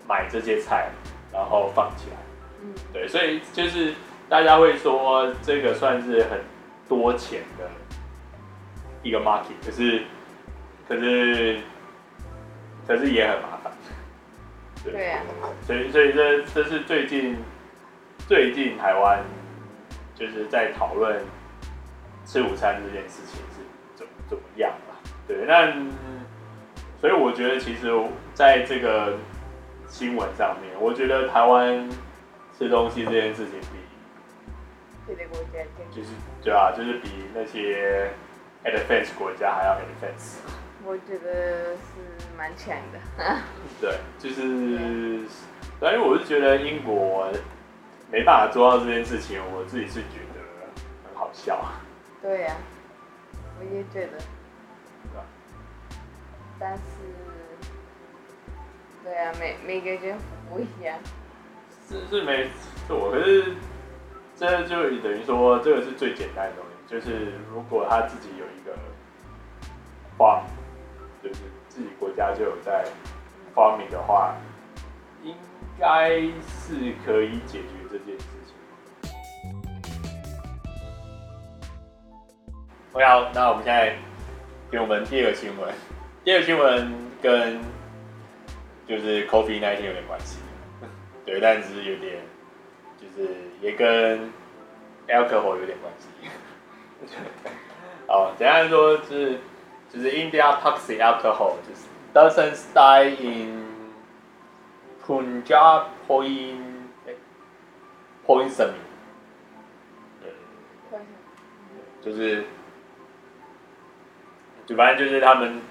[0.07, 0.89] 买这些菜，
[1.33, 2.17] 然后放起来。
[2.61, 3.93] 嗯，对，所以就是
[4.29, 6.41] 大家会说这个算是很
[6.88, 7.69] 多钱的
[9.01, 10.03] 一个 market，可是
[10.87, 11.59] 可是
[12.87, 13.73] 可是也很麻烦。
[14.83, 15.21] 对，对啊。
[15.65, 17.37] 所以所以这这是最近
[18.27, 19.23] 最近台湾
[20.13, 21.23] 就是在讨论
[22.25, 23.61] 吃午餐这件事情是。
[23.95, 24.99] 怎么怎么样啊？
[25.25, 25.71] 对，那
[26.99, 27.89] 所以我觉得，其实
[28.33, 29.15] 在这个
[29.87, 31.89] 新闻上面，我觉得台湾
[32.57, 33.77] 吃东西这件事情比
[35.07, 36.09] 别的国家就是
[36.43, 38.11] 对啊，就是比那些
[38.65, 40.39] advanced 国家还要 advanced。
[40.85, 42.99] 我觉得是蛮强的。
[43.81, 45.25] 对，就是，因
[45.81, 47.27] 为我是觉得英国
[48.11, 50.41] 没办法做到这件事情，我自己是觉得
[51.07, 51.65] 很好笑。
[52.21, 52.55] 对呀。
[53.57, 54.17] 我也觉得，
[56.59, 56.81] 但是，
[59.01, 60.17] 对啊，每每个人
[60.49, 60.99] 不一样。
[61.87, 62.49] 是是没
[62.85, 63.55] 错，可是
[64.35, 68.73] 这就等于说，这个是最简单的东西，就是如果他自己有一个
[70.17, 70.37] 是
[71.75, 72.85] 自己国家就有在
[73.53, 74.33] 发明的话，
[75.25, 75.35] 应
[75.77, 78.55] 该是可以解决这件事情。
[82.93, 83.97] 好，那我们现在
[84.71, 85.75] 给我们第二个新闻。
[86.23, 87.59] 第二个新闻跟
[88.88, 90.39] 就是 COVID-19 有点关系，
[91.25, 92.21] 对，但只是有点
[92.97, 94.31] 就是也跟
[95.09, 96.07] alcohol 有点关系。
[98.07, 99.39] 好，简单说，是
[99.95, 103.63] 就是 India toxic alcohol 就是 doesn't die in
[105.08, 106.60] Punjab point
[108.27, 108.73] poisoning，
[110.21, 110.99] 对，
[112.03, 112.43] 就是。
[114.67, 115.62] 就反正就是他们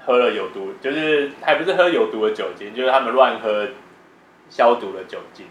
[0.00, 3.68] 喝了有毒，就是还不是喝有毒的酒精，就是他们乱喝
[4.48, 5.44] 消毒的酒精，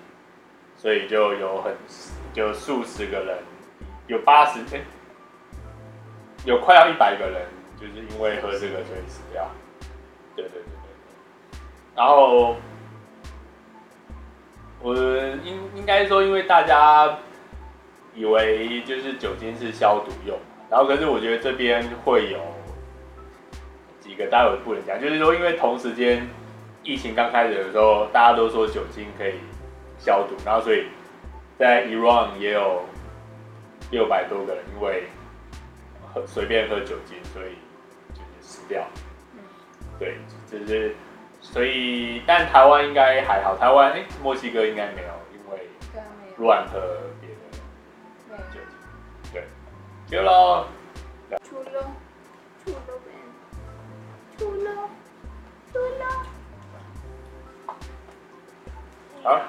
[0.78, 1.76] 所以就有很
[2.34, 3.38] 有数十个人，
[4.08, 4.84] 有八十天，
[6.43, 7.45] 有快要一百个人，
[7.82, 9.50] 就是因为喝这个所以死掉。
[10.36, 11.60] 对对对对。
[11.96, 12.56] 然后
[14.82, 14.96] 我
[15.44, 17.17] 应应该说，因为大家
[18.15, 20.38] 以为就是酒精是消毒用，
[20.70, 22.39] 然后可是我觉得这边会有。
[24.02, 26.28] 几个待会不能讲，就是说，因为同时间
[26.84, 29.36] 疫情刚开始的时候，大家都说酒精可以
[29.98, 30.88] 消毒，然后所以
[31.58, 32.84] 在 Iran 也有
[33.89, 35.04] 六百多个人因为
[36.26, 37.54] 随便喝酒精，所以
[38.71, 38.88] 掉。
[39.99, 40.17] 对，
[40.49, 40.95] 就是
[41.41, 45.69] 所以，但台湾应该还好，台湾哎，墨西哥应该没有，因为
[46.38, 46.79] 乱喝
[47.19, 48.62] 别的酒精。
[49.34, 49.45] 对，
[50.07, 50.65] 就喽。
[59.23, 59.39] 好，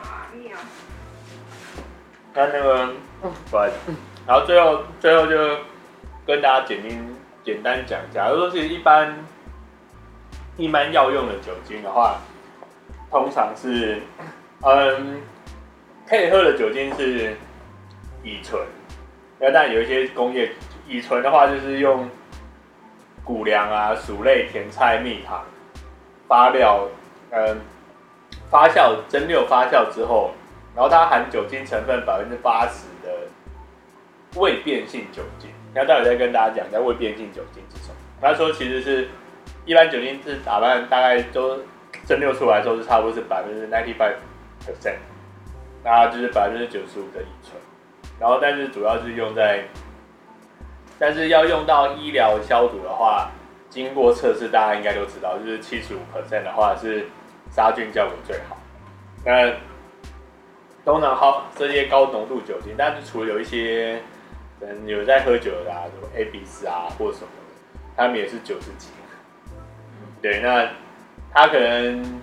[2.35, 2.92] 看那个，
[3.50, 3.64] 不好
[4.26, 5.37] 然后最后最后就
[6.26, 6.90] 跟大家简单
[7.44, 9.16] 简单讲，假如说是一般
[10.57, 12.18] 一般药用的酒精的话，
[13.11, 14.00] 通常是
[14.62, 15.22] 嗯
[16.09, 17.37] 可以喝的酒精是
[18.22, 18.61] 乙醇，
[19.38, 20.52] 那但有一些工业
[20.87, 22.09] 乙醇的话就是用
[23.24, 25.45] 谷粮啊、薯类、甜菜、蜜糖、
[26.26, 26.88] 发酵，
[27.30, 27.61] 嗯。
[28.51, 30.30] 发酵蒸馏发酵之后，
[30.74, 33.11] 然后它含酒精成分百分之八十的
[34.38, 35.49] 未变性酒精。
[35.75, 37.95] 然后待会再跟大家讲一下未变性酒精是什么。
[38.20, 39.09] 他说其实是
[39.64, 41.59] 一般酒精是打扮大概都
[42.07, 44.14] 蒸馏出来之后是差不多是百分之 ninety five
[44.64, 44.97] percent，
[45.85, 47.61] 那就是百分之九十五的乙醇。
[48.20, 49.64] 然后但是主要是用在，
[50.99, 53.31] 但是要用到医疗消毒的话，
[53.68, 57.07] 经过测试大家应该都知道，就是七十五 percent 的话是。
[57.55, 58.57] 杀菌效果最好。
[59.27, 59.53] 那
[60.87, 64.01] 通常好这些高浓度酒精，但是除了有一些
[64.62, 68.90] 可能有在喝酒的啊，什么 A B C 啊或什么的，他们也是九十几。
[70.22, 70.70] 对，那
[71.34, 72.20] 他可能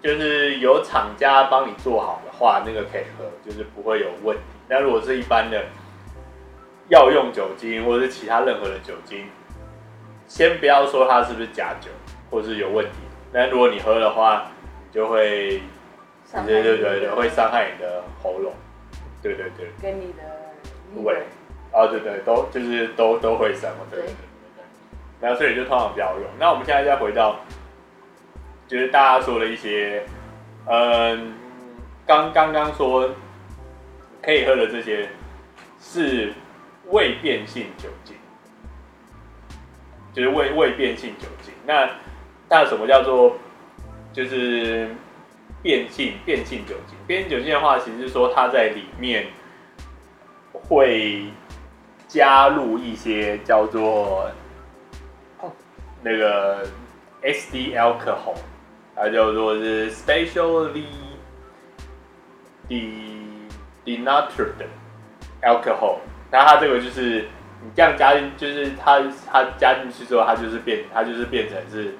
[0.00, 4.42] 就是有厂家帮你做好的话，那个可以喝，就是不会有问题。
[4.68, 5.64] 但如果是一般的
[6.88, 9.26] 药用酒精或者是其他任何的酒精，
[10.28, 11.90] 先不要说它是不是假酒。
[12.30, 12.98] 或是有问题。
[13.32, 14.50] 那如果你喝的话，
[14.88, 15.60] 你就会，
[16.44, 18.52] 对对对对，会伤害你的喉咙。
[19.22, 19.68] 对对对。
[19.80, 20.22] 跟你的
[21.02, 21.16] 胃。
[21.72, 23.84] 啊，对对，都就是都都会伤嘛。
[23.90, 24.14] 对对对
[24.54, 24.64] 对。
[25.20, 26.24] 然后所以就通常比较用。
[26.38, 27.40] 那我们现在再回到，
[28.68, 30.04] 就是大家说的一些，
[30.66, 31.34] 嗯，
[32.06, 33.10] 刚刚刚说
[34.22, 35.08] 可以喝的这些
[35.80, 36.32] 是
[36.90, 38.14] 未变性酒精，
[40.12, 41.52] 就是未未变性酒精。
[41.66, 41.90] 那
[42.48, 43.36] 那什么叫做
[44.12, 44.94] 就是
[45.60, 46.96] 变性变性酒精？
[47.06, 49.26] 变性酒精的话，其实是说它在里面
[50.68, 51.26] 会
[52.08, 54.30] 加入一些叫做
[56.02, 56.66] 那个
[57.22, 58.36] SD alcohol，
[58.94, 60.84] 它叫做是 specially
[63.84, 64.66] denatured
[65.42, 65.98] alcohol。
[66.30, 67.28] 那它这个就是
[67.62, 69.00] 你这样加进，就是它
[69.30, 71.96] 它加进去之后，它就是变它就是变成是。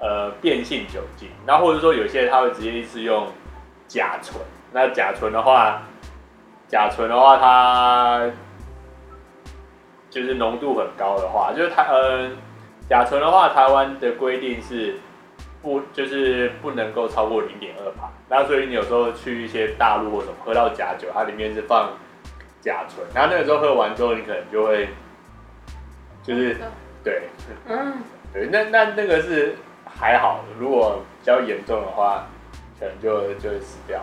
[0.00, 3.28] 呃，变性酒精，那或者说有些人他会直接是用
[3.86, 4.38] 甲醇，
[4.70, 5.80] 那甲醇的话，
[6.74, 8.28] 甲醇的话它
[10.10, 12.28] 就是浓度很高的话，就是它呃，
[12.88, 14.96] 甲醇的话，台湾的规定是
[15.62, 21.92] 不就是不能够超过零点二趴，那所以你有时候去一些大陆或什么喝到假酒，它里面是放
[22.60, 24.88] 甲醇，然后那个时候喝完之后，你可能就会
[26.24, 26.56] 就是
[27.04, 27.28] 对，
[27.68, 28.02] 嗯，
[28.32, 29.54] 对，那那那个是。
[29.96, 32.26] 还好，如果比较严重的话，
[32.80, 34.00] 可能就就会死掉。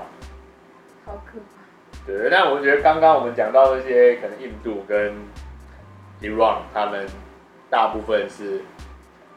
[1.05, 1.60] 好可怕。
[2.05, 5.13] 对，但我觉得刚刚我们讲到那些，可能印度跟
[6.21, 7.05] Iran 他们
[7.69, 8.61] 大部分是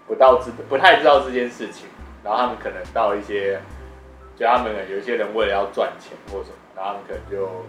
[0.06, 1.88] 不到知不太知道这件事情，
[2.22, 3.60] 然后他们可能到一些，
[4.36, 7.64] 就他们有一些人为了要赚钱或什么，然后他们可能就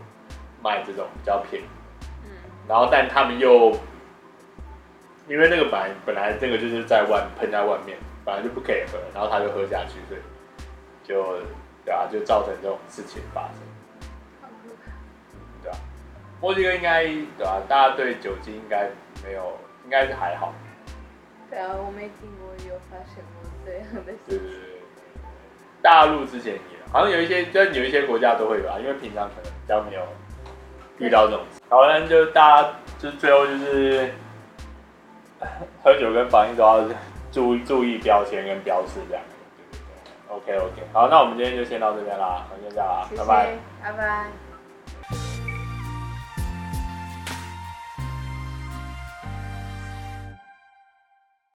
[0.64, 1.66] 卖这种比较便宜。
[2.26, 2.32] 嗯。
[2.68, 3.72] 然后，但他们又
[5.28, 7.98] 因为那个本来本来这个就是在外喷在外面。
[8.26, 10.22] 本来就不可以喝，然后他就喝下去，所以
[11.04, 11.40] 就
[11.86, 13.60] 对啊，就造成这种事情发生。
[16.46, 17.06] 墨西哥应该
[17.40, 18.88] 对啊，大家对酒精应该
[19.24, 20.54] 没有，应该是还好。
[21.50, 24.60] 对啊，我没听过有发生过这样的事情。
[25.82, 26.60] 大陆之前也
[26.92, 30.04] 好像有一些，就有一些国家都会有啊，因为平常可能比较没有
[31.00, 31.60] 遇到这种事。
[31.68, 32.70] 好，那就大家
[33.00, 34.14] 就最后就是
[35.84, 36.88] 喝酒跟防疫都要。
[37.32, 44.45] 注意注意标签跟标识这样，对对对，OK OK，好，那我们今天就先到这边啦，好，先这样啦，拜拜，拜拜。